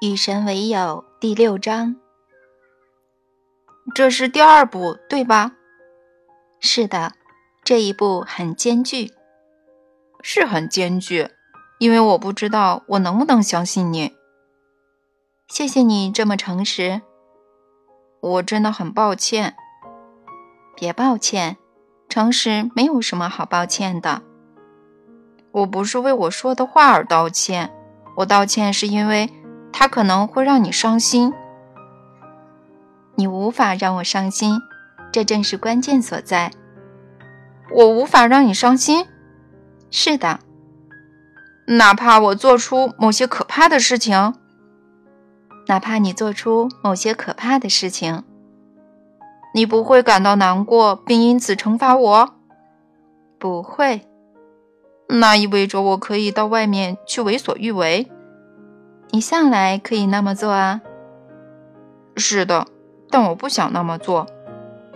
[0.00, 1.96] 与神为友第六章，
[3.92, 5.56] 这是第二步，对吧？
[6.60, 7.14] 是的，
[7.64, 9.10] 这一步很艰巨，
[10.22, 11.28] 是很艰巨，
[11.80, 14.14] 因为我不知道我能不能相信你。
[15.48, 17.02] 谢谢你这么诚实，
[18.20, 19.56] 我真的很抱歉。
[20.76, 21.56] 别抱歉，
[22.08, 24.22] 诚实没有什么好抱歉的。
[25.50, 27.74] 我不是为我说的话而道歉，
[28.18, 29.28] 我道歉是因为。
[29.72, 31.32] 他可能会让你伤心，
[33.14, 34.60] 你无法让我伤心，
[35.12, 36.50] 这正是关键所在。
[37.74, 39.06] 我无法让你伤心，
[39.90, 40.40] 是的，
[41.66, 44.34] 哪怕我做出某些可怕的事情，
[45.66, 48.24] 哪怕你做出某些可怕的事情，
[49.54, 52.34] 你不会感到难过并因此惩罚我，
[53.38, 54.06] 不会。
[55.10, 58.10] 那意味着我可以到外面去为所欲为。
[59.10, 60.82] 你向来可以那么做啊。
[62.16, 62.66] 是的，
[63.10, 64.26] 但我不想那么做。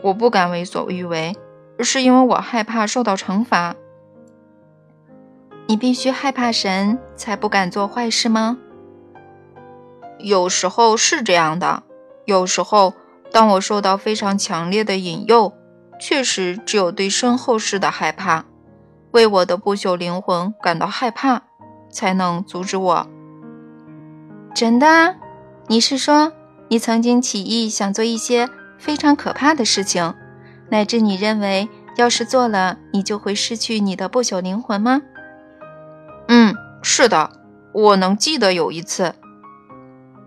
[0.02, 1.36] 我不敢为所欲为，
[1.78, 3.76] 是因为我害怕受到惩罚。
[5.66, 8.58] 你必须害怕神才不敢做坏事吗？
[10.18, 11.84] 有时候是这样的。
[12.24, 12.94] 有时候，
[13.32, 15.52] 当我受到非常强烈的引诱，
[15.98, 18.44] 确实只有对身后事的害怕，
[19.12, 21.42] 为我的不朽灵魂感到害怕，
[21.90, 23.06] 才能阻止我。
[24.54, 25.16] 真的？
[25.68, 26.32] 你是说
[26.68, 30.14] 你曾经起意想做一些非常可怕的事情，
[30.70, 35.02] 乃至你认为要是做了，你就会失去你的不朽灵魂吗？
[36.28, 37.30] 嗯，是的，
[37.72, 39.14] 我能记得有一次。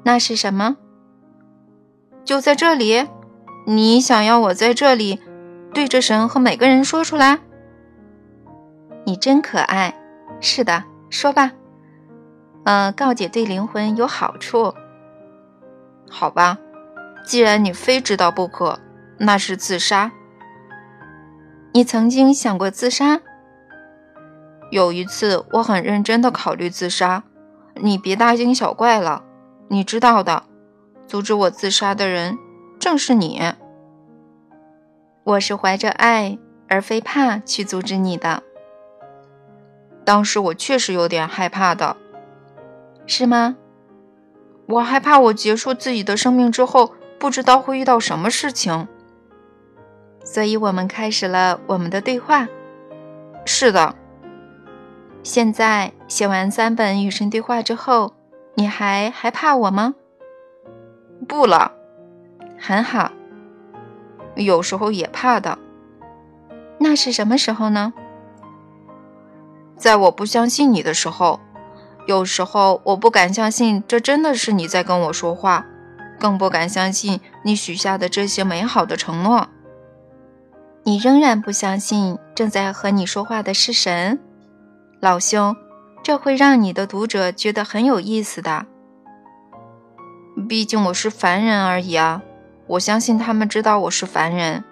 [0.04, 0.78] 那是什么？
[2.24, 3.08] 就在这里。
[3.68, 5.20] 你想要我在这里
[5.74, 7.40] 对着神和每个人说出来？
[9.06, 10.00] 你真可爱。
[10.40, 11.52] 是的，说吧。
[12.66, 14.74] 呃，告解对灵魂有好处。
[16.10, 16.58] 好吧，
[17.24, 18.80] 既然你非知道不可，
[19.20, 20.12] 那是自杀。
[21.74, 23.22] 你曾经想过自杀？
[24.72, 27.24] 有一次，我很认真的考虑自杀。
[27.76, 29.24] 你别大惊小怪了，
[29.68, 30.44] 你知道的，
[31.08, 32.38] 阻止我自杀的人
[32.80, 33.42] 正是你。
[35.24, 38.42] 我是怀着爱而非怕去阻止你的。
[40.04, 41.98] 当时我确实有点害怕的。
[43.08, 43.56] 是吗？
[44.68, 48.88] 我害怕我结束自己的生命之后，不知道会遇到什么事情，
[50.24, 52.48] 所以我们开始了我们的对话。
[53.46, 53.96] 是的。
[55.22, 58.14] 现在写完三本与神对话之后，
[58.56, 59.94] 你还害怕我吗？
[61.28, 61.72] 不了。
[62.58, 63.12] 很好。
[64.36, 65.60] 有时候也怕的。
[66.80, 67.94] 那是什么时候呢？
[69.78, 71.40] 在我不相信你的时候。
[72.06, 75.66] 有时候我不敢相信这真的是你在跟我说话，
[76.20, 79.48] 更不敢相信你许下的这些美好的承诺。
[80.84, 84.20] 你仍然不相信正在和你说话的是神，
[85.00, 85.56] 老兄，
[86.04, 88.68] 这会让你的读者觉得很有意思的。
[90.48, 92.22] 毕竟我是凡人而已啊，
[92.68, 94.64] 我相信他们知道我是凡人。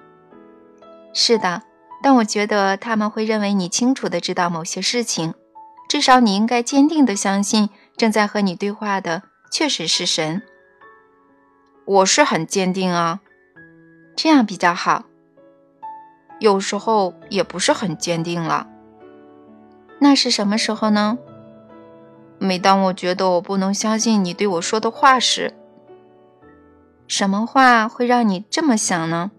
[1.14, 1.64] 是的，
[2.04, 5.34] 但我觉得他们会认为你清楚的知道某些事情。
[5.94, 9.22] 至少你应该坚定地相信，正在和你对话的
[9.52, 10.42] 确实是神。
[11.86, 13.20] 我是很坚定啊，
[14.16, 15.04] 这样比较好。
[16.40, 18.68] 有时候也不是很坚定了。
[20.00, 21.20] 那是什么时候呢？
[22.40, 25.54] 每当我觉得我不能相信你对我说的话时。
[27.08, 29.30] 什么话会让你这么想呢？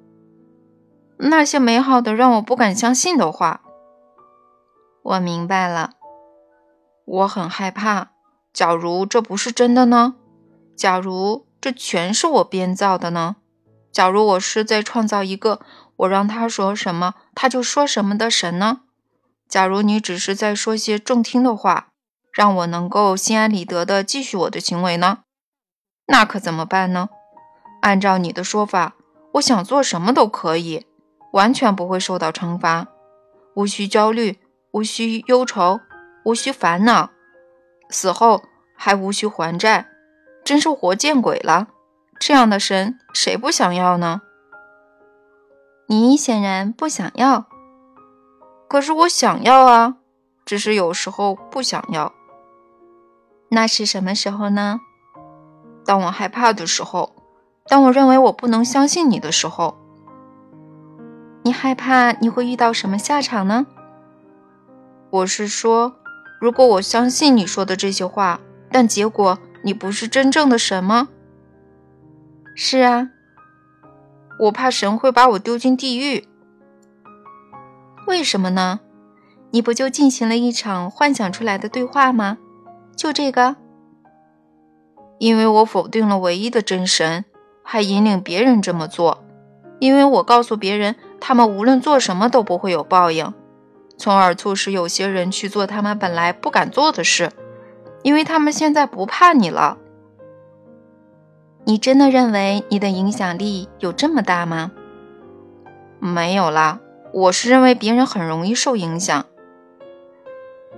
[1.16, 3.62] 那些美好的让我不敢相信的话。
[5.02, 5.94] 我明白了。
[7.04, 8.10] 我很害怕，
[8.52, 10.14] 假如这不是真的呢？
[10.76, 13.36] 假如这全是我编造的呢？
[13.92, 15.60] 假如我是在创造一个
[15.96, 18.80] 我让他说什么他就说什么的神呢？
[19.48, 21.88] 假如你只是在说些中听的话，
[22.32, 25.18] 让我能够心安理得的继续我的行为呢？
[26.06, 27.10] 那可怎么办呢？
[27.82, 28.94] 按照你的说法，
[29.34, 30.86] 我想做什么都可以，
[31.32, 32.88] 完全不会受到惩罚，
[33.54, 34.40] 无需焦虑，
[34.72, 35.80] 无需忧愁。
[36.24, 37.10] 无需烦恼，
[37.90, 38.42] 死后
[38.74, 39.86] 还无需还债，
[40.42, 41.68] 真是活见鬼了！
[42.18, 44.22] 这样的神谁不想要呢？
[45.86, 47.46] 你显然不想要，
[48.68, 49.96] 可是我想要啊，
[50.46, 52.12] 只是有时候不想要。
[53.50, 54.80] 那是什么时候呢？
[55.84, 57.14] 当我害怕的时候，
[57.66, 59.76] 当我认为我不能相信你的时候。
[61.42, 63.66] 你害怕你会遇到什么下场呢？
[65.10, 65.96] 我是说。
[66.44, 68.38] 如果我相信你说的这些话，
[68.70, 71.08] 但结果你不是真正的神吗？
[72.54, 73.08] 是啊，
[74.38, 76.28] 我怕神会把我丢进地狱。
[78.06, 78.80] 为什么呢？
[79.52, 82.36] 你不就进行了一场幻想出来的对话吗？
[82.94, 83.56] 就这个？
[85.18, 87.24] 因为我否定了唯一的真神，
[87.62, 89.24] 还引领别人这么做。
[89.78, 93.32] 因为我告诉别人，他们无论做什么都不会有报应，
[93.96, 97.30] 从而促使有些人去做他们本来不敢做的事。
[98.02, 99.78] 因为他们现在不怕你了。
[101.64, 104.72] 你真的认为你的影响力有这么大吗？
[105.98, 106.80] 没有啦，
[107.14, 109.24] 我是认为别人很容易受影响。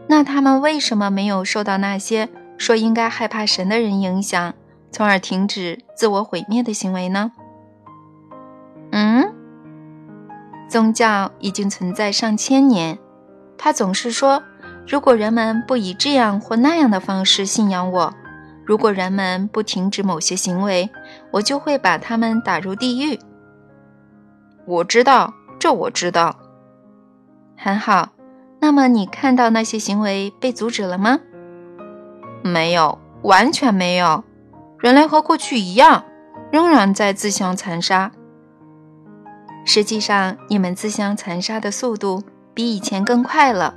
[0.07, 4.55] 那他们为什么没有受到那些说应该害怕神的人影响，
[4.93, 7.33] 从而停止自我毁灭的行为呢？
[8.93, 9.35] 嗯，
[10.69, 13.01] 宗教已经存在上千年，
[13.56, 14.43] 他总是说。
[14.88, 18.14] 如果人们不以这样或那样的方式信仰我，
[18.64, 20.88] 如果人们不停止某些行为，
[21.32, 23.19] 我就会把他们打入地狱。
[24.64, 26.37] 我知道，这我知道。
[27.56, 28.11] 很好，
[28.61, 31.19] 那么你看到那些行为被阻止了吗？
[32.44, 34.23] 没有，完全没有。
[34.79, 36.05] 人类和过去一样，
[36.52, 38.12] 仍然在自相残杀。
[39.64, 42.23] 实际上，你们自相残杀的速度
[42.56, 43.75] 比以前更快了。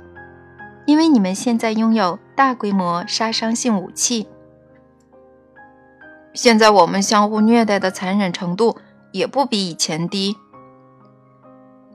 [0.86, 4.26] 因为你们现在拥有大规模杀伤性武器，
[6.32, 8.78] 现在我们相互虐待的残忍程度
[9.12, 10.36] 也不比以前低。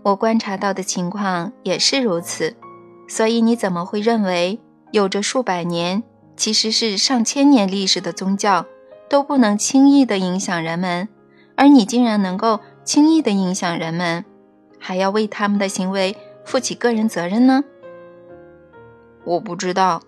[0.04, 2.56] 我观察到的情况也是如此，
[3.10, 4.60] 所以你怎么会认为
[4.92, 6.04] 有着数百年，
[6.38, 8.66] 其实是上千年历史的宗教
[9.10, 11.10] 都不能轻易的影响人们，
[11.58, 14.24] 而你竟然能够轻易的影响人们，
[14.80, 16.16] 还要为他们的行为
[16.46, 17.64] 负起个人责任呢？
[19.26, 20.02] 我不知道，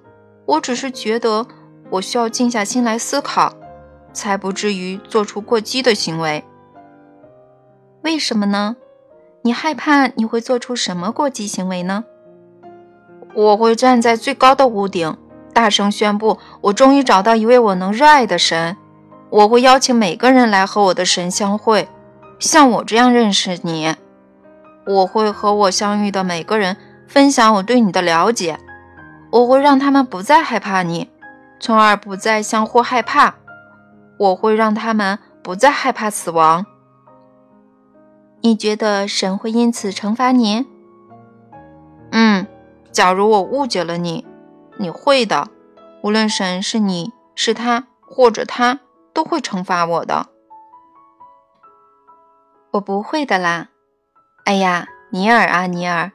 [0.46, 1.48] 我只是觉得
[1.90, 3.54] 我需要静下心来思考，
[4.14, 6.46] 才不至于做出过激的行为。
[8.04, 8.78] 为什么呢？
[9.42, 12.06] 你害怕你会做出什么过激行为呢？
[13.34, 15.18] 我会站在最高的屋顶，
[15.54, 18.78] 大声宣布：我终于找到一位我能热爱的神。
[19.30, 21.90] 我会邀请每个人来和我的神相会，
[22.40, 23.96] 像我这样认识你。
[24.88, 28.58] 我会和我相遇的每个人分享我对你的了解。
[29.30, 31.10] 我会让他们不再害怕你，
[31.60, 33.36] 从而不再相互害怕。
[34.18, 36.66] 我会让他们不再害怕死亡。
[38.42, 40.66] 你觉得神会因此惩罚你？
[42.12, 42.48] 嗯，
[42.92, 44.26] 假如我误解了你，
[44.78, 45.50] 你会的。
[46.02, 48.80] 无论神是你是他或者他，
[49.14, 50.28] 都会惩罚我的。
[52.72, 53.70] 我不会的啦。
[54.48, 56.10] 哎呀，尼尔啊，尼尔。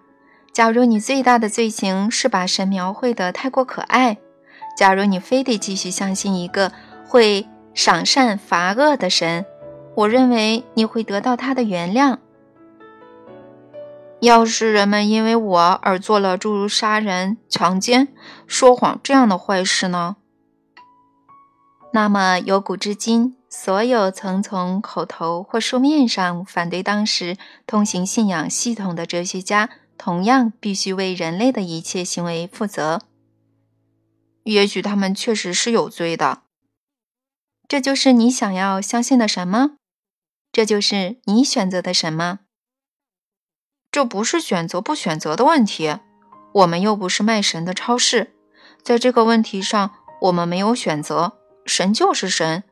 [0.55, 4.17] 假如你最大的罪行是把神描绘的太过可爱，
[4.75, 6.73] 假如你非得继续相信一个
[7.06, 9.44] 会赏善罚恶的神，
[9.94, 12.17] 我认为你会得到他的原谅。
[14.20, 18.08] 要是人们因为我而做了诸如杀人、强奸、
[18.46, 20.17] 说谎这样的坏事呢？
[21.93, 29.69] 那么由古至今，所有曾从口头或书面上反对当时通行信仰系统的哲学家。
[29.99, 33.03] 同样必须为人类的一切行为负责。
[34.44, 36.43] 也许他们确实是有罪的。
[37.69, 39.77] 这就是你想要相信的什么？
[40.51, 42.41] 这就是你选择的什么？
[43.93, 45.99] 这不是选择不选择的问题。
[46.55, 48.35] 我们又不是卖神的超市，
[48.82, 49.93] 在这个问题上，
[50.23, 51.39] 我们没有选择。
[51.65, 52.65] 神就是神。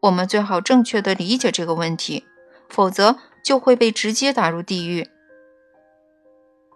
[0.00, 2.24] 我们最好正确的理解这个问题，
[2.68, 5.08] 否则就会被直接打入地狱。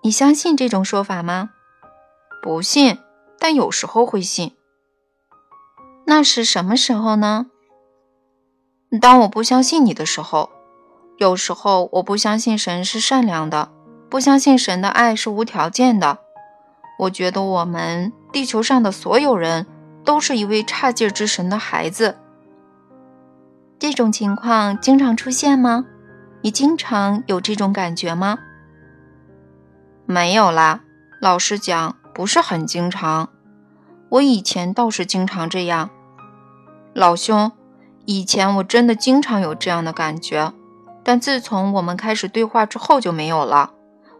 [0.02, 1.50] 你相信这种说法吗？
[2.42, 2.98] 不信，
[3.38, 4.56] 但有时候会信。
[6.06, 7.46] 那是什么时候呢？
[9.00, 10.50] 当我不相信你的时候。
[11.18, 13.70] 有时候我不相信神是善良的，
[14.10, 16.18] 不相信神的爱是无条件的。
[16.98, 19.66] 我觉得我们地球上的所有人
[20.04, 22.18] 都是一位差劲之神的孩子。
[23.82, 25.86] 这种情况经常出现吗？
[26.40, 28.38] 你经常有这种感觉吗？
[30.06, 30.82] 没有啦，
[31.20, 33.30] 老实讲，不是很经常。
[34.08, 35.90] 我以前倒是经常这样，
[36.94, 37.50] 老兄，
[38.04, 40.52] 以前我真的经常有这样的感觉，
[41.02, 43.72] 但自从我们开始对话之后就没有了。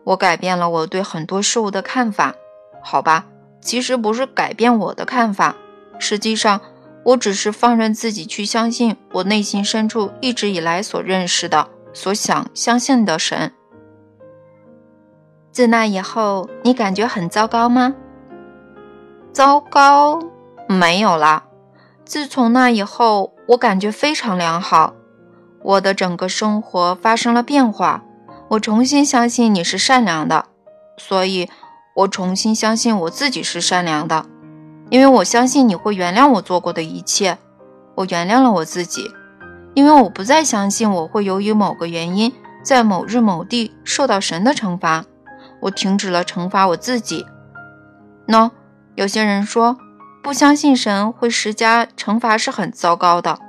[0.02, 2.34] 我改变了我对很多事物的看法，
[2.82, 3.26] 好吧？
[3.60, 5.54] 其实不是改变我的看法，
[6.00, 6.60] 实际上
[7.04, 13.52] 我只是放任自己去相信我内心深处一直以来所认识的、所想相信的神。
[15.50, 17.94] 自那以后，你感觉很糟糕吗？
[19.32, 20.18] 糟糕，
[20.66, 21.44] 没有啦。
[22.04, 24.94] 自从那以后，我感觉非常良好，
[25.62, 28.04] 我的整个生活发生了变化。
[28.48, 30.46] 我重新相信你是善良的，
[30.98, 31.48] 所以，
[31.96, 34.26] 我重新相信我自己是善良的，
[34.92, 37.38] 因为我相信你会原谅我做过的一切。
[37.94, 39.10] 我原谅了我自己，
[39.72, 42.30] 因为我不再相信我会由于某个原因
[42.62, 45.06] 在某日某地受到神的惩罚。
[45.62, 47.24] 我停止了惩罚我自己。
[48.28, 48.50] 喏，
[48.94, 49.78] 有些人说。
[50.22, 53.40] 不相信神会施加惩罚是很糟糕的。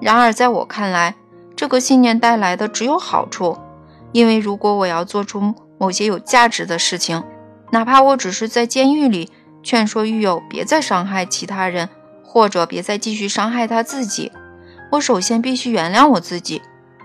[0.00, 1.16] 然而，在我看来，
[1.56, 3.58] 这个信念带来的只有好处。
[4.12, 7.24] 因为如果我要做出某些有价值的事情，
[7.72, 9.28] 哪怕我只是在监狱里
[9.62, 11.88] 劝说狱友别再伤害其他人，
[12.24, 14.32] 或者别再继续伤害他自己，
[14.92, 16.62] 我首先必须原谅我自己，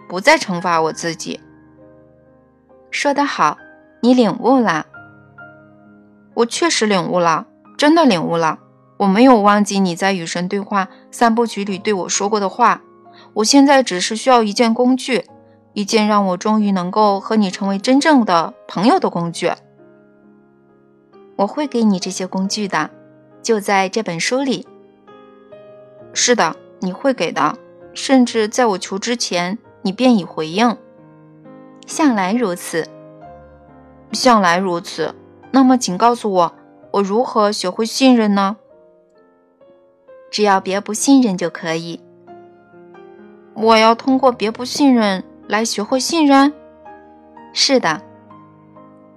[0.08, 1.40] 不再惩罚我自己。
[2.90, 3.58] 说得好，
[4.02, 4.86] 你领悟了。
[6.36, 7.48] 我确实领悟了，
[7.78, 8.60] 真的领悟了。
[8.98, 12.82] 我没有忘记你在与神对话三部曲里对我说过的话。
[13.34, 15.26] 我现在只是需要一件工具，
[15.74, 19.52] 一件让我终于能够和你成为真正的朋友的工具。
[21.36, 22.89] 我会给你这些工具的，
[23.42, 24.68] 就在这本书里。
[26.13, 27.58] 是的，你会给的，
[27.94, 30.77] 甚至在我求之前，你便已回应。
[31.86, 32.88] 向来如此，
[34.12, 35.13] 向来如此。
[35.51, 36.56] 那么，请告诉我，
[36.92, 38.58] 我如何学会信任呢？
[40.32, 42.01] 只要别不信任就可以。
[43.54, 46.54] 我要通过别不信任来学会信任。
[47.54, 48.01] 是的，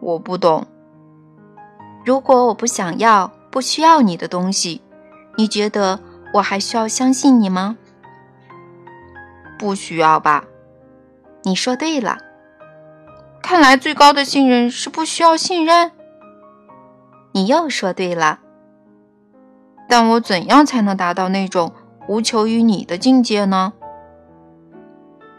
[0.01, 0.67] 我不懂。
[2.09, 4.81] 如果我不想要、不需要你的东西，
[5.37, 6.01] 你觉得
[6.33, 7.77] 我还需要相信你吗？
[9.59, 10.47] 不需要吧。
[11.43, 12.17] 你说对了。
[13.43, 15.93] 看来最高的信任是不需要信任。
[17.33, 18.41] 你又说对了。
[19.87, 21.75] 但我怎样才能达到那种
[22.09, 23.75] 无求于你的境界呢？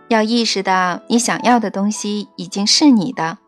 [0.10, 3.40] 要意识到你想要的东西已经是你的，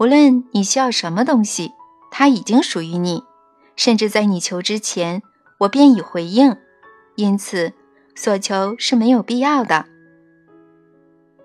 [0.00, 1.70] 无论你需要什么东西，
[2.18, 3.24] 它已经属于你，
[3.76, 5.22] 甚至在你求之前，
[5.58, 6.56] 我便已回应。
[7.14, 7.74] 因此，
[8.14, 9.84] 所求是没有必要的，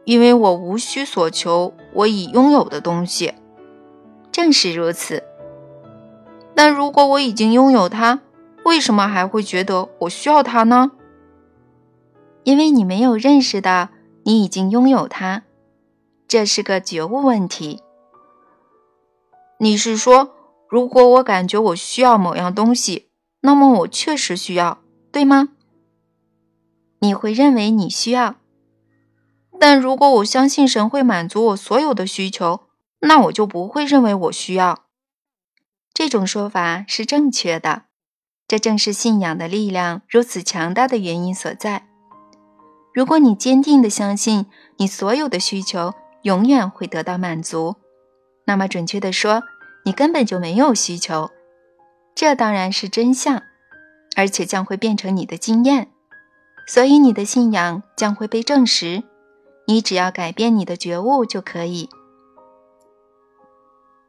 [0.05, 3.33] 因为我无需所求我已拥有的东西。
[4.31, 5.21] 正是如此。
[6.55, 8.21] 那如果我已经拥有它，
[8.63, 10.91] 为什么还会觉得我需要它呢？
[12.45, 13.89] 因为你没有认识到
[14.23, 15.43] 你已经拥有它，
[16.29, 17.81] 这是个觉悟问题。
[19.57, 20.33] 你是说，
[20.71, 23.09] 如果我感觉我需要某样东西，
[23.41, 25.49] 那么我确实需要，对吗？
[26.99, 28.35] 你会认为你需要，
[29.59, 32.61] 但如果我相信神会满足我所有的需求，
[33.01, 34.85] 那我就不会认为我需要。
[35.93, 37.87] 这种说法是正确的。
[38.47, 41.89] 这正是信仰的力量如此强大的原因所在。
[42.93, 44.45] 如果你坚定地相信
[44.77, 47.75] 你所有的需求永远会得到满足，
[48.45, 49.43] 那么准确地说，
[49.83, 51.29] 你根本就没有需求。
[52.13, 53.41] 这当然是真相，
[54.15, 55.91] 而且将会变成你的经验。
[56.67, 59.03] 所以你的信仰将会被证实。
[59.67, 61.89] 你只要改变你的觉悟就可以。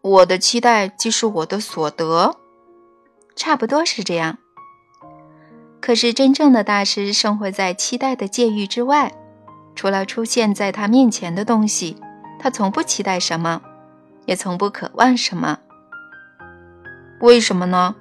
[0.01, 2.37] 我的期待即是我的所得。
[3.37, 4.39] 差不多是这样。
[5.81, 9.13] 可是真正的大师生活在期待的界域之外，
[9.75, 11.97] 除了出现在他面前的东西，
[12.39, 13.63] 他从不期待什么，
[14.27, 15.59] 也从不渴望什么。
[17.21, 17.95] 为什么呢？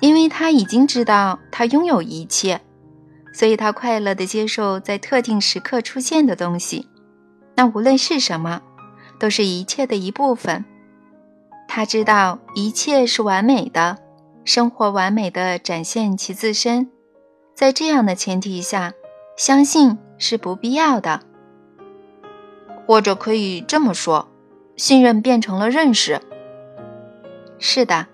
[0.00, 2.60] 因为他已经知道他拥有一切，
[3.32, 6.88] 所以他快乐地接受在特定时刻出现的东西。
[7.54, 8.60] 那无论是什么，
[9.18, 10.64] 都是一切的一部分。
[11.68, 13.98] 他知道一切是完美的。
[14.44, 16.88] 生活完美的展现其自身，
[17.52, 18.92] 在这样的前提下，
[19.36, 21.22] 相信是不必要的，
[22.86, 24.28] 或者可以这么说，
[24.76, 26.20] 信任变成了认识。
[27.58, 28.06] 是的，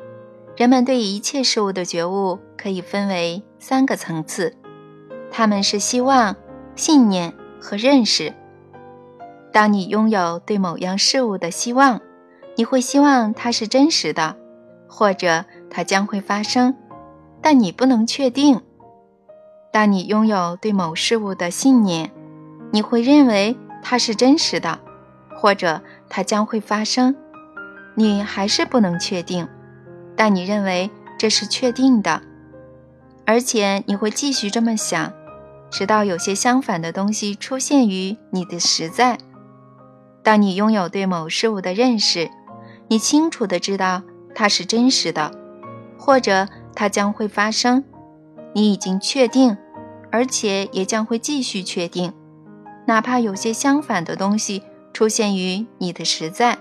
[0.56, 4.56] 人们对一切事物的觉悟可以分为三个层次，
[5.30, 6.36] 他们是希望、
[6.74, 8.32] 信念和认识。
[9.52, 12.00] 当你拥有对某样事物的希望，
[12.56, 14.36] 你会希望它是真实的，
[14.88, 15.44] 或者。
[15.74, 16.76] 它将会发生，
[17.40, 18.60] 但你不能确定。
[19.72, 22.12] 当你拥有对某事物的信念，
[22.72, 24.80] 你会认为它是真实的，
[25.34, 25.80] 或者
[26.14, 27.16] 它将会发生，
[27.94, 29.48] 你还是不能确定。
[30.14, 32.20] 但你认为这是确定的，
[33.24, 35.10] 而且你会继续这么想，
[35.70, 39.16] 直到有些相反的东西出现于你的实在。
[40.22, 42.30] 当你拥有对某事物的认识，
[42.88, 44.02] 你清楚的知道
[44.34, 45.32] 它是真实的。
[45.98, 47.84] 或者它将会发生，
[48.54, 49.56] 你已经确定，
[50.10, 52.12] 而且也将会继续确定，
[52.86, 56.58] 哪怕有些相反的东西出现于你的实在，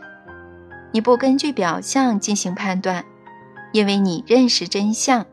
[0.92, 3.06] 你不根据表象进行判断，
[3.72, 5.26] 因为你认识真相。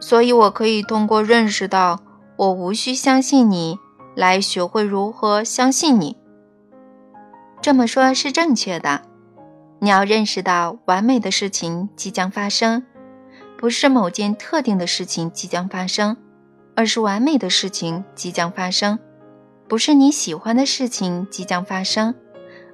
[0.00, 2.00] 所以，我可以通过认识到
[2.36, 3.78] 我无需相信你，
[4.16, 6.16] 来学会如何相信你。
[7.60, 9.02] 这么说，是正确的。
[9.78, 12.84] 你要认识到，完美的事情即将发生，
[13.56, 16.16] 不是某件特定的事情即将发生，
[16.74, 18.98] 而是完美的事情即将发生；
[19.72, 22.14] 不是你喜欢的事情即将发生，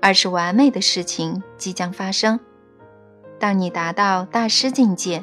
[0.02, 2.40] 而是完美的事情即将发生。
[3.38, 5.22] 当你达到大师境界，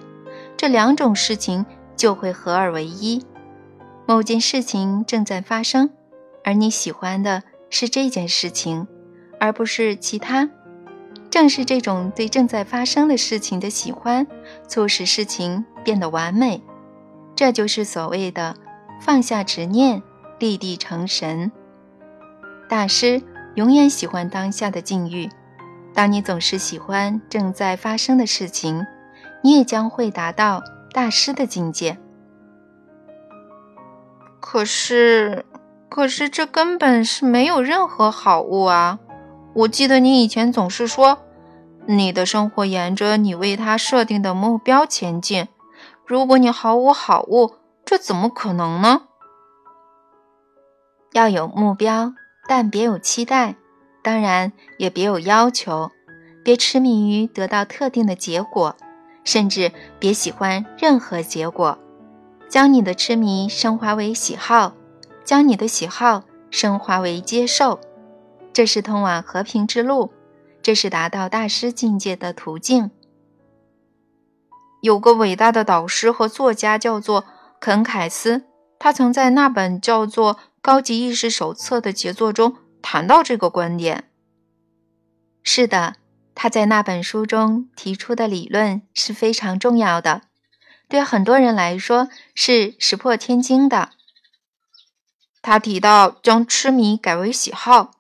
[0.55, 1.65] 这两种事情。
[1.98, 3.22] 就会合二为一。
[4.05, 5.89] 某件事情正在发生，
[6.46, 8.88] 而你喜欢的是这件事情，
[9.38, 10.50] 而不是其他。
[11.29, 14.25] 正是这种对正在发生的事情的喜欢，
[14.65, 16.63] 促使事情变得完美。
[17.36, 18.55] 这就是所谓的
[19.01, 20.01] 放下执念，
[20.39, 21.51] 立地成神。
[22.67, 23.22] 大师
[23.55, 25.29] 永远喜欢当下的境遇。
[25.93, 28.86] 当你总是喜欢正在发生的事情，
[29.43, 30.62] 你也将会达到。
[30.93, 31.98] 大师的境界，
[34.39, 35.45] 可是，
[35.89, 39.00] 可是这根本是没有任何好物啊！
[39.55, 41.17] 我记得你以前总是说，
[41.86, 45.50] 你的生活沿着你为他设定的目标前进。
[46.05, 49.01] 如果你毫无好物，这怎么可能呢？
[51.12, 52.13] 要有目标，
[52.48, 53.56] 但别有期待，
[54.02, 55.92] 当然也别有要求，
[56.44, 58.75] 别痴迷于得到特定的结果。
[59.24, 61.80] 甚至别喜欢任何结果，
[62.48, 64.75] 将你的痴迷升华为喜好，
[65.24, 67.80] 将你的喜好升华为接受，
[68.54, 70.12] 这是通往和平之路，
[70.62, 72.92] 这是达到大师境界的途径。
[74.84, 77.25] 有个伟大的导师和作家叫做
[77.60, 78.43] 肯·凯斯，
[78.78, 84.10] 他曾在那本叫做《高级意识手册》的杰作中谈到这个观点。
[85.43, 85.97] 是的。
[86.34, 90.23] 他在那本书中提出的理论是非常重要的，
[90.89, 93.91] 对很多人来说是石破天惊的。
[95.43, 97.91] 他提到将痴迷改为喜好，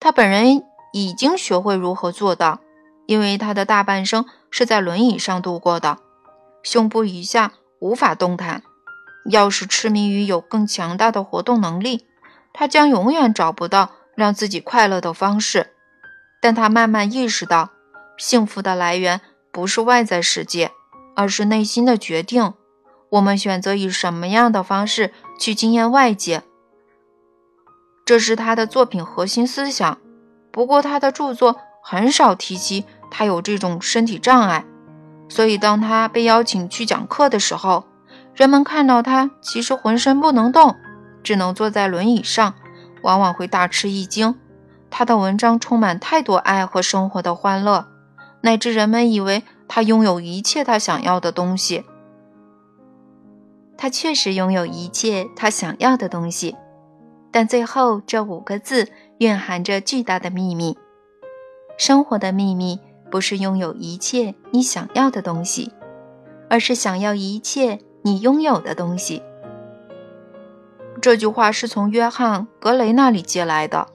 [0.00, 2.60] 他本人已经学会如何做到，
[3.06, 5.98] 因为他的大半生是在轮椅上度过的，
[6.62, 8.62] 胸部以下无法动弹。
[9.28, 12.06] 要是痴迷于有更强大的活动能力，
[12.52, 15.72] 他将永远找不到让自己快乐的方式。
[16.40, 17.70] 但他慢慢意识到。
[18.18, 19.20] 幸福的来源
[19.52, 20.72] 不是外在世界，
[21.14, 22.54] 而是内心的决定。
[23.10, 26.42] 我们选择以什么样的方式去经验外界，
[28.06, 29.98] 这是他的作品核心思想。
[30.50, 34.64] 不过，他的著作很少提及他有这种身体障碍，
[35.28, 37.84] 所以当他被邀请去讲课的时候，
[38.36, 40.76] 人们看到他其实浑身不能动，
[41.22, 42.54] 只能坐在轮椅上，
[43.02, 44.34] 往往会大吃一惊。
[44.90, 47.88] 他的文章充满太多爱和生活的欢乐。
[48.42, 51.84] 乃至人们以为他拥有一切他想要的东西，
[53.76, 56.54] 他确实拥有一切他想要的东西，
[57.32, 60.78] 但最后这五个字蕴含着巨大的秘密。
[61.78, 62.78] 生活的秘密
[63.10, 65.72] 不是拥有一切你想要的东西，
[66.48, 69.20] 而是想要一切你拥有的东西。
[71.02, 73.88] 这句话是从约翰·格雷那里借来的。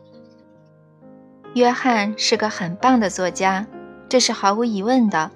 [1.54, 3.65] 约翰是个很棒的作家。
[4.10, 5.32] 这是毫无疑问的，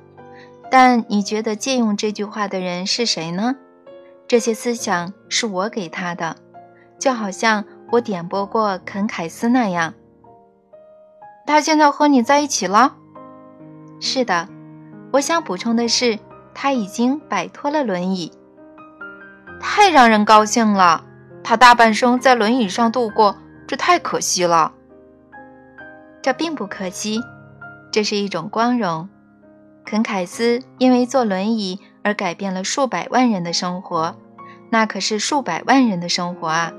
[0.70, 3.56] 但你觉得借用这句话的人是谁呢？
[4.28, 6.36] 这些思想是我给他的，
[7.00, 9.94] 就好像我点拨过肯·凯斯那样。
[11.48, 12.98] 他现在和你在一起了？
[14.02, 14.50] 是的。
[15.14, 16.20] 我想补充的是，
[16.54, 18.34] 他已经摆脱了轮椅。
[19.68, 21.04] 太让人高兴了！
[21.44, 23.36] 他大半生在轮椅上度过，
[23.68, 24.72] 这太可惜了。
[26.22, 27.20] 这并不可惜。
[27.92, 29.10] 这是一种光荣。
[29.84, 34.16] 肯·凯斯因为坐轮椅而改变了数百万人的生活，
[34.70, 36.72] 那可是数百万人的生活啊！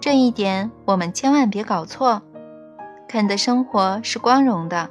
[0.00, 2.22] 这一点我们千万别搞错。
[3.08, 4.90] 肯的生活是光荣的，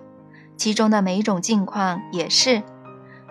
[0.55, 2.63] 其中的每一种境况也是。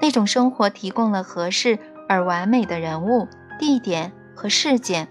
[0.00, 1.78] 那种生活提供了合适
[2.08, 3.26] 而完美的人物、
[3.58, 5.08] 地点和事件，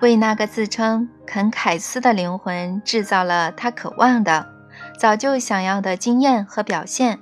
[0.00, 4.46] 为那个自称肯·凯斯的灵魂制造了他渴望的。
[4.98, 7.20] 早就想要的经验和表现，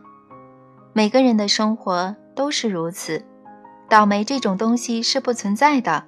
[0.93, 3.25] 每个人的生活都是如此。
[3.89, 6.05] 倒霉这种东西是不存在的，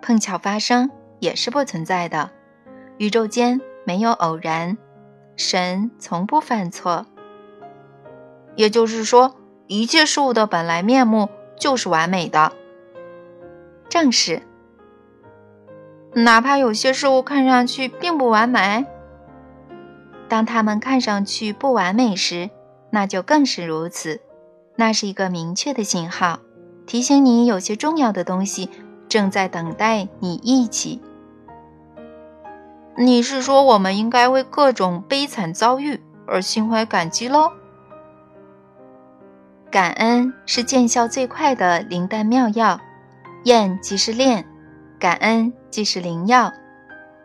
[0.00, 2.30] 碰巧发生也是不存在的。
[2.98, 4.76] 宇宙间没有偶然，
[5.36, 7.06] 神从不犯错。
[8.54, 9.34] 也就是说，
[9.66, 12.52] 一切事物的本来面目就是完美的。
[13.92, 14.40] 正是。
[16.14, 18.86] 哪怕有些事物看上去并不完美，
[20.30, 22.48] 当它们看上去不完美时，
[22.88, 24.22] 那就更是如此。
[24.76, 26.38] 那是一个明确的信号，
[26.86, 28.70] 提醒你有些重要的东西
[29.10, 31.02] 正在等待你一起。
[32.96, 37.52] 你是说我们应该为各种悲惨遭遇而心怀感激喽？
[39.70, 42.80] 感恩是见效最快的灵丹妙药，
[43.44, 44.46] 验即是炼，
[44.98, 46.52] 感恩即是灵药。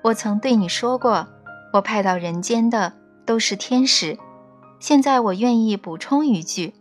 [0.03, 1.27] 我曾对你说过，
[1.73, 2.93] 我派到人间的
[3.25, 4.17] 都是天使。
[4.79, 6.73] 现在我愿意补充一句，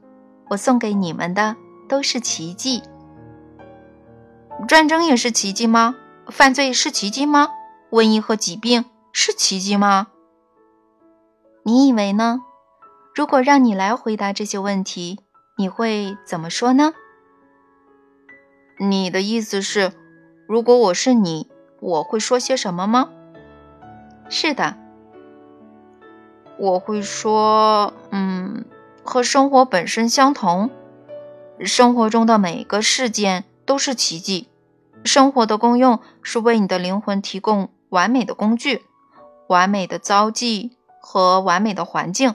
[0.49, 1.57] 我送给你们的
[1.89, 2.83] 都是奇迹。
[4.69, 5.97] 战争也是奇迹吗？
[6.29, 7.49] 犯罪是奇迹吗？
[7.91, 10.09] 瘟疫和疾病是奇迹吗？
[11.63, 12.43] 你以为呢？
[13.15, 15.21] 如果让你来回答这些问题。
[15.59, 16.93] 你会怎么说呢？
[18.79, 19.93] 你的意思是，
[20.47, 21.49] 如果我是你，
[21.81, 23.09] 我会说些什么吗？
[24.29, 24.77] 是的，
[26.59, 28.65] 我会说，嗯，
[29.03, 30.71] 和生活本身相同，
[31.61, 34.49] 生活中的每个事件都是奇迹。
[35.05, 38.85] 生活的功用是为你的灵魂提供完美的工具、
[39.47, 42.35] 完美的遭际和完美的环境，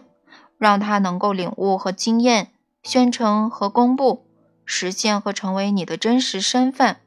[0.58, 2.48] 让它能够领悟和经验。
[2.84, 4.26] 宣称和公布，
[4.72, 7.02] 实现和成为你的真实身份。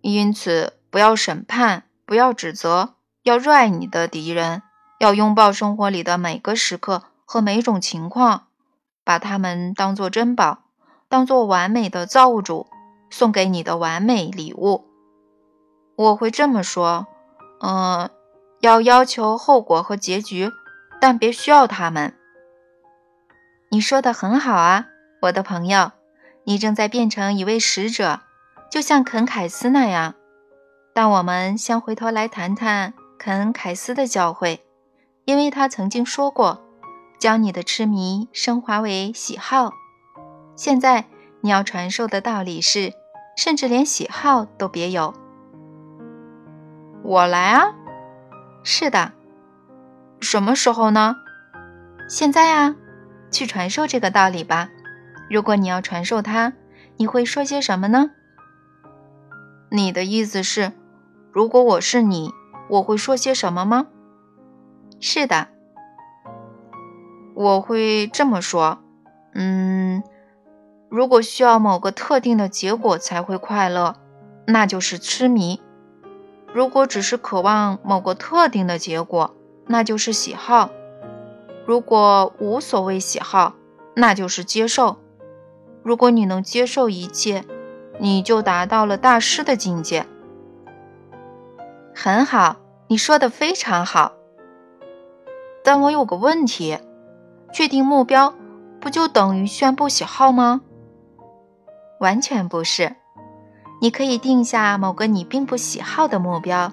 [0.00, 2.94] 因此，不要审判，不要指责，
[3.24, 4.62] 要热爱你的敌人，
[5.00, 8.46] 要拥抱生活里的每个时刻和每种情况，
[9.02, 10.62] 把它们当作珍宝，
[11.08, 12.68] 当作完美的造物主
[13.10, 14.86] 送给你的完美礼物。
[15.96, 17.08] 我会这么说：
[17.60, 18.08] 嗯，
[18.60, 20.52] 要要求后果和结局，
[21.00, 22.14] 但别需要他们。
[23.70, 24.86] 你说的很好啊，
[25.22, 25.92] 我的朋友，
[26.44, 28.20] 你正在变成一位使者，
[28.70, 30.14] 就像肯凯斯那样。
[30.94, 34.60] 但我们先回头来谈谈肯凯斯的教诲，
[35.24, 36.62] 因为他曾经说过，
[37.18, 39.72] 将你的痴迷升华为喜好。
[40.54, 41.06] 现在
[41.40, 42.92] 你要传授的道理是，
[43.36, 45.14] 甚至连喜好都别有。
[47.02, 47.72] 我来啊，
[48.62, 49.12] 是的，
[50.20, 51.16] 什么时候呢？
[52.08, 52.76] 现在啊。
[53.30, 54.68] 去传授这个道理吧。
[55.32, 56.52] 如果你要传授它，
[56.98, 58.10] 你会说些什么呢？
[59.70, 60.72] 你的意思是，
[61.32, 62.34] 如果我是你，
[62.68, 63.86] 我会说些什么吗？
[65.00, 65.48] 是的，
[67.34, 68.80] 我会这么说。
[69.32, 70.02] 嗯，
[70.90, 73.96] 如果需要某个特定的结果才会快乐，
[74.46, 75.62] 那就是痴迷；
[76.52, 79.34] 如果只是渴望某个特定的结果，
[79.66, 80.68] 那就是喜好。
[81.64, 83.54] 如果无所谓喜好，
[83.96, 84.98] 那就是接受。
[85.82, 87.44] 如果你能接受一切，
[87.98, 90.06] 你就达到了大师的境界。
[91.94, 92.56] 很好，
[92.88, 94.12] 你说的非常好。
[95.64, 96.78] 但我有个问题：
[97.52, 98.34] 确定目标
[98.80, 100.62] 不就等于宣布喜好吗？
[102.00, 102.96] 完全不是。
[103.80, 106.72] 你可以定下某个你并不喜好的目标。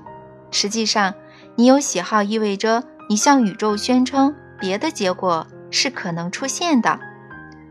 [0.51, 1.13] 实际上，
[1.55, 4.35] 你有喜好意味着你向宇宙宣称。
[4.59, 6.99] 别的结果是可能出现的，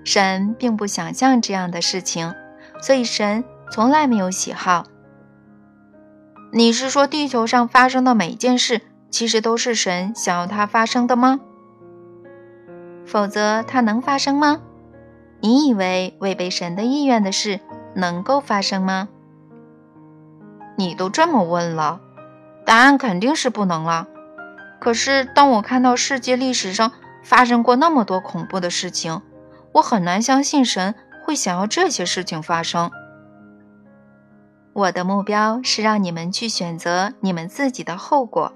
[0.09, 2.35] 神并不想象这样的事情，
[2.81, 4.87] 所以神从来没有喜好。
[6.51, 11.41] 你是说地球上发生的每一件事，其实都是神想要它发生的吗？
[13.05, 14.63] 否则它能发生吗？
[15.41, 17.61] 你以为违背神的意愿的事
[17.95, 19.11] 能够发生吗？
[20.79, 22.01] 你都这么问了，
[22.65, 24.09] 答案肯定是不能了。
[24.81, 26.93] 可是，当我看到世界历史上
[27.23, 29.21] 发生过那么多恐怖的事情，
[29.73, 32.91] 我很难相信神会想要这些事情发生。
[34.73, 38.53] 我的目标是让你们去选择你们自己的后果，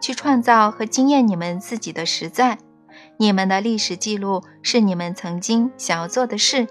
[0.00, 2.58] 去创造和经验你们自己的实在。
[3.16, 6.68] 你们的历史记录是你们曾经想要做的事，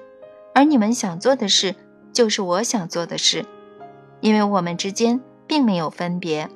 [0.56, 1.75] 而你们想做的事
[2.13, 3.45] 就是我想做的事，
[4.21, 6.49] 因为我们之间并没有分别。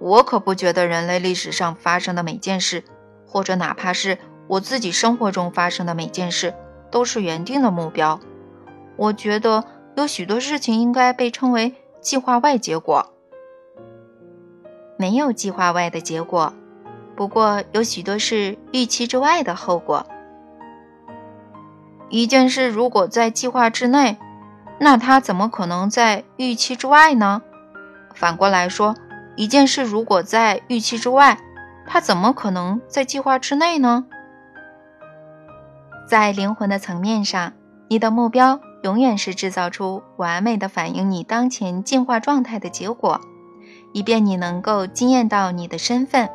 [0.00, 2.84] 我可不觉得人类历史上发生的每件事，
[3.26, 4.16] 或者哪怕是
[4.48, 6.54] 我自己生活中发生的每件事，
[6.90, 8.18] 都是原定的目标。
[8.96, 13.12] 我觉得有许多事情应该被称为计划外结果。
[14.96, 16.52] 没有计划外的结果，
[17.14, 20.06] 不过有许多是预期之外的后果。
[22.08, 24.16] 一件事如果在计划之内，
[24.80, 27.42] 那它怎么可能在预期之外呢？
[28.14, 28.94] 反过来说。
[29.36, 31.38] 一件事如果在预期之外，
[31.86, 34.04] 它怎么可能在计划之内呢？
[36.08, 37.52] 在灵魂的层面上，
[37.88, 43.20] 你的目标永远是制造出完美的反映你当前进化状态的结果，
[43.92, 46.30] 以便你能够惊艳到你的身份。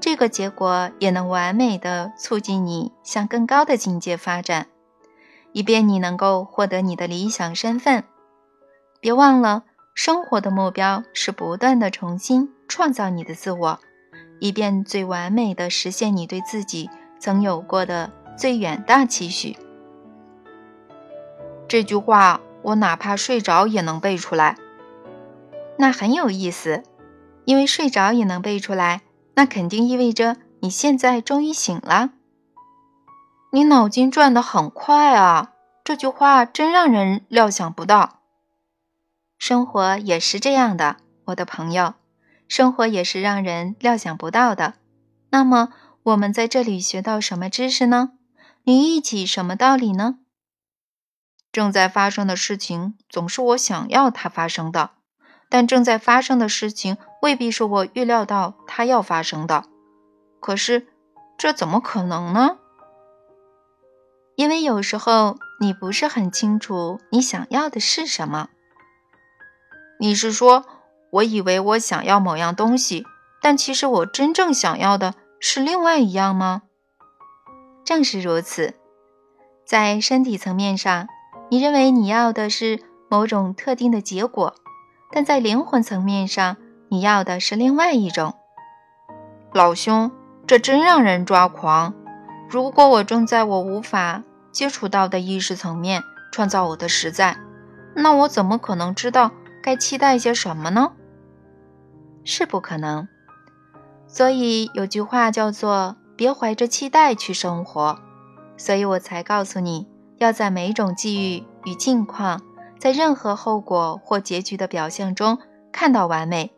[0.00, 4.68] 这个结果也能完美的促进你向更高的境界发展，
[5.52, 8.04] 以便你能够获得你的理想身份。
[8.98, 13.78] 别忘了，生活的目标是不断的重新创造你的自我，
[14.38, 16.88] 以便最完美的实现你对自己
[17.18, 19.58] 曾有过的最远大期许。
[21.68, 24.56] 这句话我哪怕睡着也能背出来。
[25.76, 26.82] 那很有意思，
[27.44, 29.02] 因为睡着也能背出来。
[29.34, 32.12] 那肯定意味着你现在终于醒了。
[33.52, 35.52] 你脑筋转得很快啊！
[35.84, 38.20] 这句话真让人料想不到。
[39.38, 41.92] 生活也是这样的，我的朋友，
[42.48, 44.74] 生活也是让人料想不到的。
[45.28, 45.74] 那么
[46.04, 48.12] 我们在这里学到什么知识呢？
[48.64, 50.18] 你一起什么道理呢？
[51.50, 54.90] 正在发生的事情总是我想要它发生的。
[55.48, 59.64] 但正在发生的事情未必是我预料到它要发生的，
[60.38, 60.86] 可是
[61.36, 62.58] 这怎么可能呢？
[64.36, 68.48] 因为有时候你不是很清楚你想要的是什么。
[69.98, 70.64] 你是说，
[71.10, 73.04] 我以为我想要某样东西，
[73.42, 76.62] 但其实我真正想要的是另外一样吗？
[77.90, 78.74] 正是如此，
[79.66, 81.08] 在身体层面上，
[81.50, 84.54] 你认为你要的是某种特定的结果。
[85.10, 86.56] 但在灵魂层面上，
[86.88, 88.34] 你要的是另外一种。
[89.52, 90.12] 老兄，
[90.46, 91.92] 这真让人抓狂。
[92.48, 94.22] 如果我正在我无法
[94.52, 97.38] 接触到的意识层面创造我的实在，
[97.96, 100.92] 那我怎么可能知道该期待些什么呢？
[102.22, 103.08] 是不可能。
[104.06, 107.98] 所以有句话叫做“别怀着期待去生活”，
[108.58, 112.42] 所以我才告诉你要在每种际遇与境况。
[112.78, 115.38] 在任何后果或结局的表象中
[115.72, 116.50] 看到完美。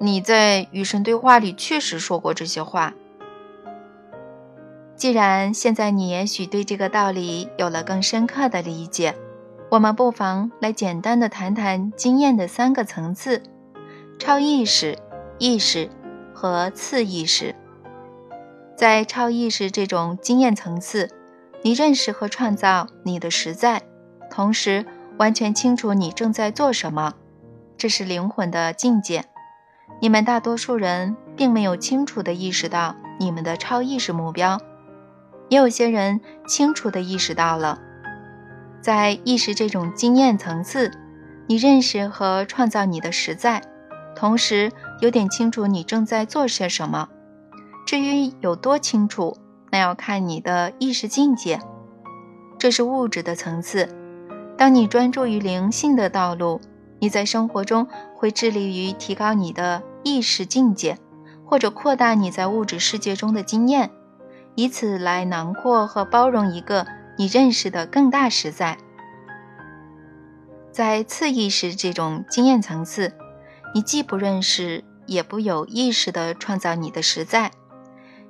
[0.00, 2.94] 你在与神对话里确实说过这些话。
[4.96, 9.14] 既然现在你也许对这个道理有了更深刻的理解，
[9.70, 13.42] 我们不妨来简单的谈谈经验的三个层次：
[14.18, 14.98] 超意识、
[15.38, 15.88] 意识
[16.34, 17.54] 和次意识。
[18.76, 21.08] 在超意识这种经验层次，
[21.62, 23.82] 你认识和创造你的实在。
[24.30, 24.84] 同时，
[25.18, 27.12] 完全清楚你正在做什么，
[27.76, 29.24] 这是灵魂的境界。
[30.00, 34.58] 你们大多数人并没有清楚地意识到你们的超意识目标，
[35.48, 37.78] 也有些人清楚地意识到了。
[38.80, 40.90] 在意识这种经验层次，
[41.46, 43.62] 你认识和创造你的实在，
[44.16, 47.08] 同时有点清楚你正在做些什么。
[47.92, 49.36] 至于有多清楚，
[49.70, 51.60] 那要看你的意识境界。
[52.58, 53.86] 这是物质的层次。
[54.56, 56.58] 当你专注于灵性的道路，
[57.00, 60.96] 你在生活中会致力于提高你的意识境界，
[61.44, 63.90] 或者扩大你在物质世界中的经验，
[64.54, 66.86] 以此来囊括和包容一个
[67.18, 68.78] 你认识的更大实在。
[70.70, 73.12] 在次意识这种经验层次，
[73.74, 77.50] 你既不认识，也不有意识地创造你的实在，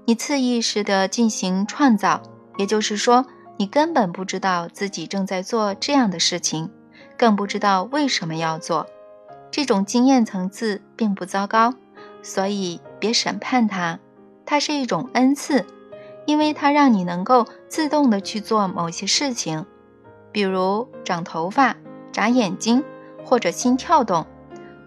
[0.04, 2.22] 你次意识地进行创造，
[2.56, 3.26] 也就是说。
[3.58, 6.68] 你根本不知道自己正在做这样的事情，
[7.16, 8.88] 更不知道为什么要做。
[9.52, 11.74] 这种经验层次并不糟糕，
[12.22, 14.00] 所以别审判它。
[14.44, 15.64] 它是一种恩赐，
[16.26, 19.64] 因为它让你能够自动的去做某些事情，
[20.32, 21.76] 比如长头发、
[22.10, 22.82] 眨眼睛，
[23.24, 24.26] 或者心跳动，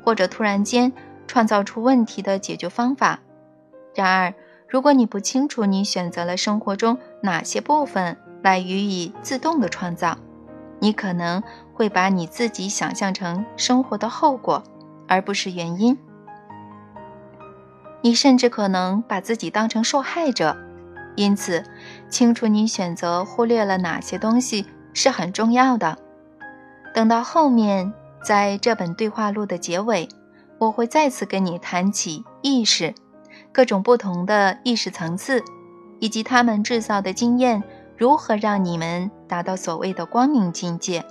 [0.04, 0.92] 或者突然间
[1.28, 3.22] 创造出问题的解决方法。
[3.94, 4.34] 然而，
[4.68, 10.18] 如果你不清楚你选择了生活中哪些部分，来予以自动的创造，
[10.80, 11.42] 你可能
[11.74, 14.64] 会把你自己想象成生活的后果，
[15.08, 15.98] 而不是原因。
[18.02, 20.58] 你甚至可能把自己当成受害者。
[21.16, 21.64] 因此，
[22.10, 25.98] 清楚你选择忽略了哪些东西是很重要的。
[26.94, 30.10] 等到后面，在这本对话录的结尾，
[30.60, 32.94] 我会再次跟你谈起意识，
[33.56, 35.42] 各种不同的意识层次，
[36.02, 37.64] 以及他们制造的经验。
[37.98, 41.06] 如何让你们达到所谓的光明境界？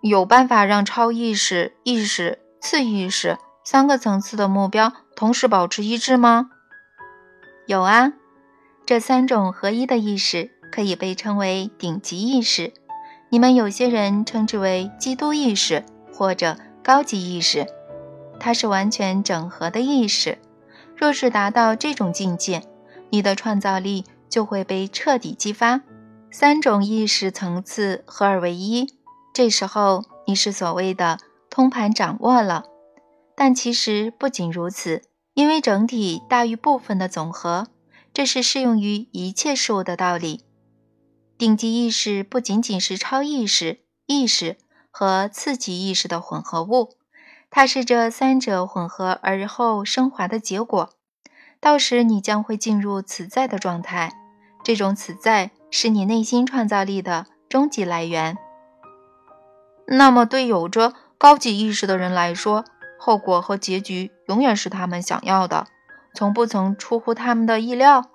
[0.00, 6.50] 有办法让超意识、意识、次意识三个层次的目标同时保持一致吗？
[7.68, 8.14] 有啊，
[8.84, 12.72] 这三种合一的意识可以被称为顶级意识。
[13.28, 17.68] 你们有些人称之为基督意识或者高级意识，
[18.40, 20.38] 它是完全整合的意识。
[20.96, 22.64] 若是达到这种境界，
[23.10, 24.04] 你的创造力。
[24.30, 25.82] 就会被彻底激发，
[26.30, 28.86] 三种意识层次合二为一，
[29.34, 31.18] 这时候你是所谓的
[31.50, 32.66] 通盘掌握了。
[33.34, 35.02] 但其实不仅如此，
[35.34, 37.66] 因为整体大于部分的总和，
[38.14, 40.44] 这是适用于一切事物的道理。
[41.36, 44.58] 顶级意识不仅仅是超意识、意识
[44.92, 46.90] 和次级意识的混合物，
[47.50, 50.90] 它是这三者混合而后升华的结果。
[51.60, 54.14] 到时你将会进入此在的状态，
[54.64, 55.50] 这种此在。
[55.72, 58.36] 是你内心创造力的终极来源。
[59.86, 62.64] 那么，对有着高级意识的人来说，
[62.98, 65.68] 后果和结局永远是他们想要的，
[66.12, 68.06] 从不曾出乎他们的意料。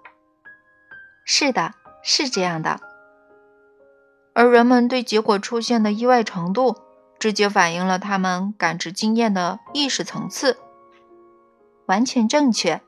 [1.24, 1.72] 是的，
[2.04, 2.82] 是这样的。
[4.34, 6.76] 而人们对结果出现的意外程度，
[7.26, 10.58] 直接反映了他们感知经验的意识层次。
[11.88, 12.82] 完全正确。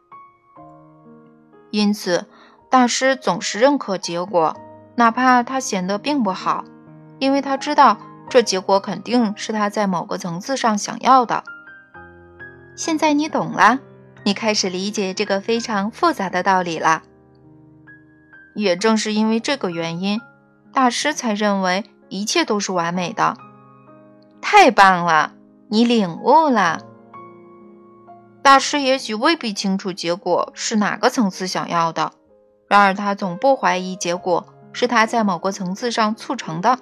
[1.72, 2.28] 因此。
[2.70, 4.56] 大师总是认可结果，
[4.98, 6.66] 哪怕他显得并不好，
[7.18, 7.98] 因为他知道
[8.30, 11.46] 这结果肯定是他在某个层次上想要的。
[12.76, 13.80] 现在你懂了，
[14.26, 17.04] 你开始理解这个非常复杂的道理了。
[18.54, 20.20] 也正是因为这个原因，
[20.74, 23.38] 大师才认为一切都是完美的。
[24.42, 25.34] 太棒了，
[25.70, 26.82] 你领悟了。
[28.42, 32.14] 大师也许未必清楚结果是哪个层次想要的。
[32.70, 36.80] 然而，他总不怀疑结果是他在某个层次上促成的。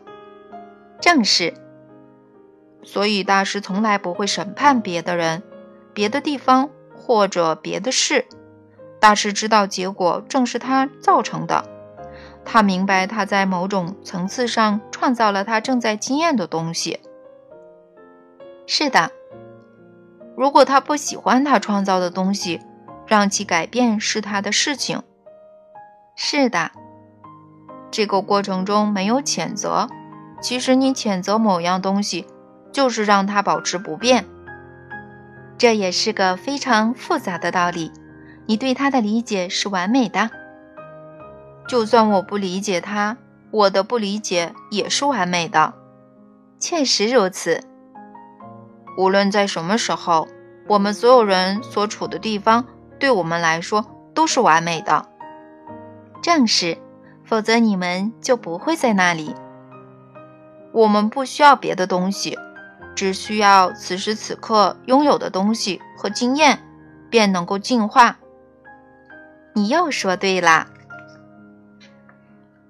[1.00, 1.54] 正是，
[2.84, 5.44] 所以大师从来不会审判别的人、
[5.94, 8.26] 别的地方或者别的事。
[9.00, 11.65] 大师知道结果正是他造成的。
[12.44, 17.00] 他明白他在某种层次上创造了他正在经验的东西。
[18.67, 19.12] 是的，
[20.36, 22.62] 如果他不喜欢他创造的东西，
[23.06, 25.04] 让其改变是他的事情。
[26.15, 26.71] 是的，
[27.91, 29.88] 这个过程中没有谴责。
[30.41, 32.28] 其实你谴责某样东西，
[32.71, 34.25] 就是让它保持不变。
[35.58, 37.91] 这也是个非常复杂的道理。
[38.45, 40.30] 你对它的理解是完美的。
[41.67, 43.17] 就算我不理解它，
[43.49, 45.73] 我的不理解也是完美的。
[46.60, 47.63] 确实如此。
[48.97, 50.27] 无论在什么时候，
[50.67, 52.65] 我们所有人所处的地方，
[52.99, 55.05] 对我们来说都是完美的。
[56.21, 56.77] 正是，
[57.23, 59.36] 否则你们就不会在那里。
[60.71, 62.38] 我们不需要别的东西，
[62.95, 66.60] 只需要此时此刻拥有的东西和经验，
[67.10, 68.17] 便能够进化。
[69.53, 70.67] 你又说对啦。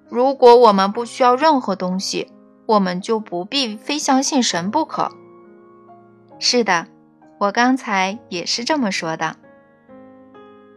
[0.08, 2.30] 如果我们不需要任何东西，
[2.66, 5.10] 我们就不必非相信神不可。
[6.38, 6.86] 是的，
[7.38, 9.36] 我刚才也是这么说的。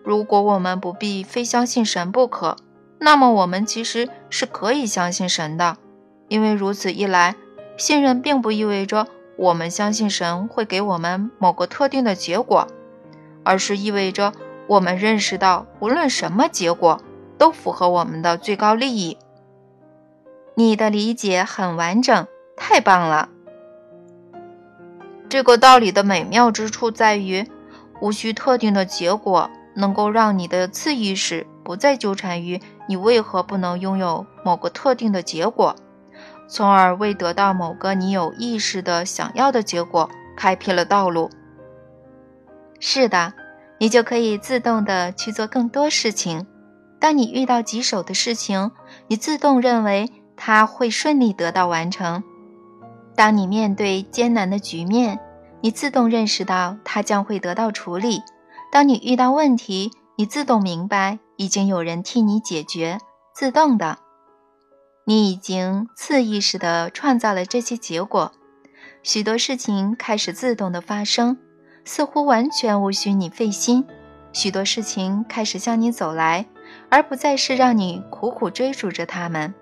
[0.03, 2.57] 如果我们不必非相信神不可。
[3.01, 5.77] 那么我们其实是可以相信神的，
[6.27, 7.37] 因为如此一来，
[7.77, 12.67] 信任并不意味着我们相信神会给我们某个特定的结果，
[13.45, 14.33] 而是意味着
[14.67, 17.01] 我们认识到无论什么结果
[17.37, 19.17] 都符合我们的最高利益。
[20.55, 23.29] 你的理解很完整，太棒了。
[25.29, 27.47] 这个道理的美妙之处在于，
[28.01, 32.59] 无需特定的结果能够让你的次意识不再纠缠于。
[32.87, 35.75] 你为何不能拥有某个特定的结果，
[36.47, 41.29] 从而为得到某个你有意识的想要的结果开辟了道路？
[42.79, 43.33] 是的，
[43.77, 46.47] 你就可以自动的去做更多事情。
[46.99, 48.71] 当你遇到棘手的事情，
[49.07, 52.23] 你自动认为它会顺利得到完成；
[53.19, 55.19] 当你面对艰难的局面，
[55.59, 58.19] 你自动认识到它将会得到处理；
[58.71, 61.19] 当你遇到问题，你自动明白。
[61.35, 62.97] 已经有人替你解决，
[63.35, 63.97] 自动的，
[65.03, 68.31] 你已经次意识的创造了这些结果，
[69.03, 71.37] 许多事情开始自动的发生，
[71.83, 73.85] 似乎完全无需你费心，
[74.31, 76.45] 许多事情开始向你走来，
[76.89, 79.53] 而不再是让你苦苦追逐着他们。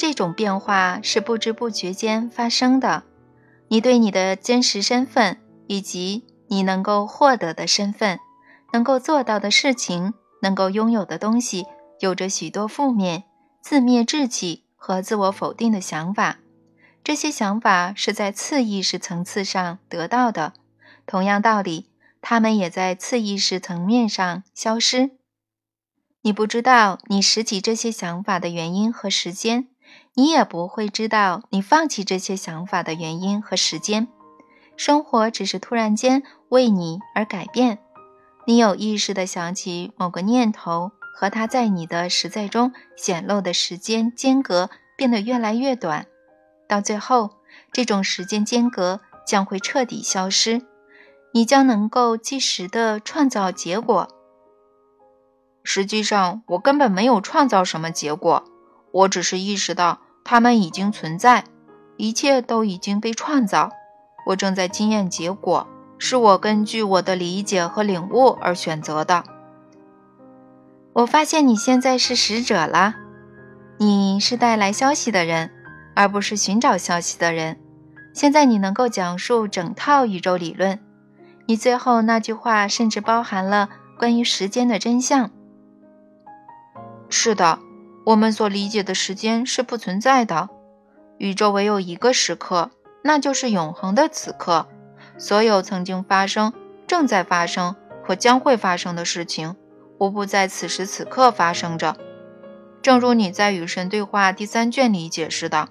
[0.00, 3.02] 这种变化是不知不觉间发生的，
[3.68, 8.18] 你对你的真实身份以及你能够获得的身份，
[8.72, 10.14] 能够做到的事情。
[10.40, 11.66] 能够拥有的东西，
[11.98, 13.24] 有着许多负面、
[13.60, 16.38] 自灭志气和自我否定的想法。
[17.04, 20.54] 这些想法是在次意识层次上得到的，
[21.04, 21.90] 同样道理，
[22.22, 25.10] 他们也在次意识层面上消失。
[26.22, 29.68] 你不知道你拾起这些想法的原因和时间，
[30.14, 34.08] 你也不会知道你放弃这些想法的原因和时间。
[34.76, 37.78] 生活只是突然间为你而改变。
[38.46, 46.06] 你有意识地想起某个念头和它在你的实在中显露的时间间隔变得越来越短，
[46.66, 47.30] 到最后，
[47.72, 50.62] 这种时间间隔将会彻底消失，
[51.32, 54.08] 你将能够即时的创造结果。
[55.62, 58.44] 实际上，我根本没有创造什么结果，
[58.92, 61.44] 我只是意识到它们已经存在，
[61.96, 63.70] 一切都已经被创造。
[64.26, 65.66] 我正在经验结果，
[65.98, 69.24] 是我根据我的理解和领悟而选择的。
[70.92, 72.96] 我发现你现在是使者了，
[73.78, 75.50] 你是带来消息的人，
[75.94, 77.58] 而不是寻找消息的人。
[78.12, 80.80] 现在你能够讲述整套宇宙理论，
[81.46, 83.68] 你最后那句话甚至包含了
[83.98, 85.30] 关于时间的真相。
[87.08, 87.60] 是的，
[88.10, 90.48] 我们所理解的时间是不存在的。
[91.18, 92.72] 宇宙唯有一个时刻，
[93.04, 94.66] 那就是永恒的此刻。
[95.16, 96.52] 所有曾经发生、
[96.88, 99.54] 正在发生或将会发生的事情，
[99.98, 101.96] 无不在此时此刻发生着。
[102.82, 105.68] 正如你在《与神对话》第三卷里解释的，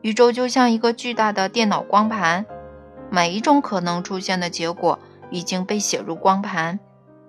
[0.00, 2.46] 宇宙就像一个巨大的电脑光盘，
[3.10, 4.98] 每一种可能出现的结果
[5.30, 6.80] 已经被写入光盘。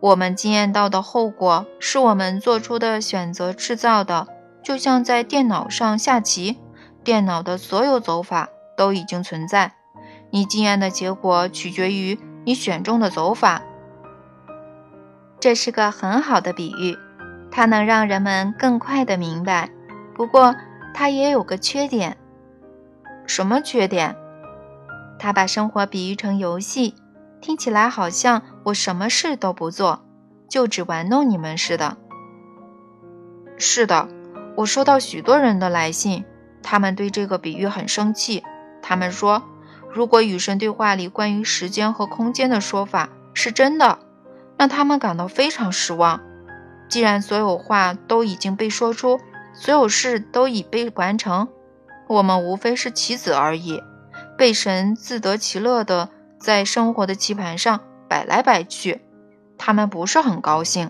[0.02, 4.28] 我们经验到的后果是我们做出的选择制造的，
[4.64, 6.58] 就像在电脑上下棋，
[7.04, 9.74] 电脑的所有走法都已经存在。
[10.32, 13.62] 你经验的结果取决于你选中的走法。
[15.40, 16.98] 这是个很好的比喻，
[17.52, 19.70] 它能让人们更快的明白。
[20.16, 20.56] 不过，
[20.96, 22.18] 它也有个缺点。
[23.28, 24.16] 什么缺点？
[25.20, 26.96] 它把生活比喻成游戏。
[27.42, 30.06] 听起来好像我什么事都不做，
[30.48, 31.98] 就只玩弄你们似的。
[33.58, 34.08] 是的，
[34.58, 36.24] 我收到许多人的来信，
[36.62, 38.44] 他们对这个比喻很生气。
[38.82, 39.44] 他们说，
[39.92, 44.00] 如果与神对话里关于时间和空间的说法是真的，
[44.58, 46.22] 那他们感到非常失望。
[46.90, 49.20] 既然所有话都已经被说出，
[49.54, 51.48] 所有事都已被完成，
[52.08, 53.82] 我们无非是棋子而已，
[54.38, 56.10] 被神自得其乐的。
[56.42, 59.02] 在生活的棋盘上摆来摆去，
[59.60, 60.90] 他们不是很高兴。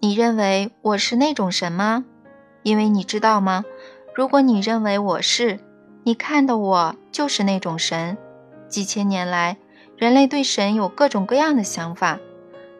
[0.00, 2.04] 你认为我是那种神吗？
[2.64, 3.64] 因为你知道吗？
[4.16, 5.60] 如果你认为我是，
[6.02, 8.18] 你看的我就是那种神。
[8.68, 9.58] 几千年来，
[9.96, 12.18] 人类对神有各种各样的想法，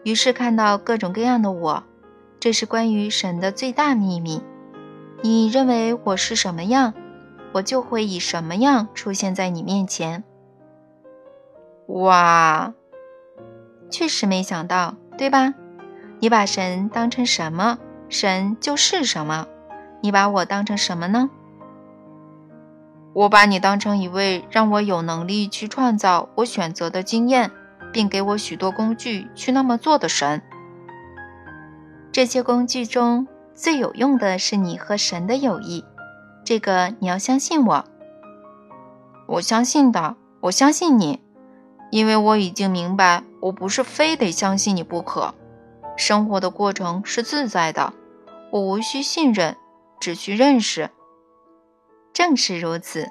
[0.03, 1.85] 于是看到各种各样的我。
[2.41, 4.43] 这是关于神的最大秘密。
[5.23, 6.95] 你认为我是什么样，
[7.53, 10.25] 我就会以什么样出现在你面前。
[11.93, 12.73] 哇，
[13.91, 15.55] 确实没想到，对吧？
[16.21, 17.79] 你把神当成什么，
[18.09, 19.47] 神就是什么。
[20.01, 21.29] 你把我当成什么呢？
[23.13, 27.51] 我把你当成一位让我有能力去创造我选择的经验，
[27.93, 30.41] 并给我许多工具去那么做的神。
[32.13, 35.85] 这些工具中最有用的是你和神的友谊，
[36.45, 37.85] 这个你要相信我。
[39.27, 41.21] 我相信的，我相信你。
[41.91, 45.35] 因为我已经明白，我不是非得相信你不可。
[45.97, 47.93] 生活的过程是自在的，
[48.51, 49.57] 我无需信任，
[50.01, 50.91] 只需认识。
[52.13, 53.11] 正是如此。